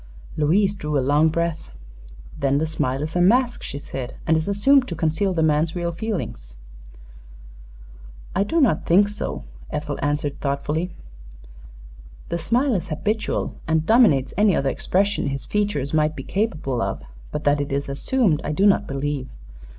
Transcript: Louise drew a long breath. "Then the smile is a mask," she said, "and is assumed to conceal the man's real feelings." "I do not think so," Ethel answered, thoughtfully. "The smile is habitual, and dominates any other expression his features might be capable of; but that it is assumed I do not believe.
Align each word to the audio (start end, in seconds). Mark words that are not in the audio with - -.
Louise 0.35 0.73
drew 0.73 0.97
a 0.97 0.99
long 0.99 1.29
breath. 1.29 1.69
"Then 2.39 2.57
the 2.57 2.65
smile 2.65 3.03
is 3.03 3.15
a 3.15 3.21
mask," 3.21 3.61
she 3.61 3.77
said, 3.77 4.15
"and 4.25 4.35
is 4.35 4.47
assumed 4.47 4.87
to 4.87 4.95
conceal 4.95 5.31
the 5.31 5.43
man's 5.43 5.75
real 5.75 5.91
feelings." 5.91 6.55
"I 8.35 8.41
do 8.43 8.59
not 8.59 8.87
think 8.87 9.09
so," 9.09 9.43
Ethel 9.69 9.99
answered, 10.01 10.39
thoughtfully. 10.39 10.89
"The 12.29 12.39
smile 12.39 12.73
is 12.73 12.87
habitual, 12.87 13.53
and 13.67 13.85
dominates 13.85 14.33
any 14.37 14.55
other 14.55 14.69
expression 14.71 15.27
his 15.27 15.45
features 15.45 15.93
might 15.93 16.15
be 16.15 16.23
capable 16.23 16.81
of; 16.81 17.03
but 17.31 17.43
that 17.43 17.61
it 17.61 17.71
is 17.71 17.87
assumed 17.87 18.41
I 18.43 18.53
do 18.53 18.65
not 18.65 18.87
believe. 18.87 19.29